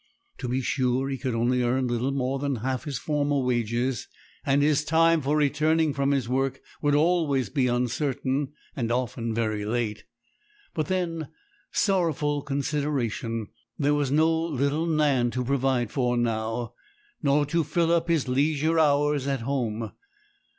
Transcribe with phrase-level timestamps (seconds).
[0.39, 4.07] To be sure, he could only earn little more than half his former wages,
[4.43, 9.63] and his time for returning from his work would always be uncertain, and often very
[9.63, 10.05] late.
[10.73, 11.27] But then,
[11.71, 13.49] sorrowful consideration!
[13.77, 16.73] there was no little Nan to provide for now,
[17.21, 19.91] nor to fill up his leisure hours at home.